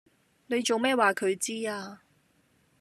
[0.47, 2.01] 你做咩話佢知呀